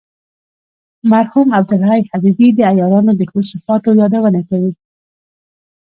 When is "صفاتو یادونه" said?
3.51-4.41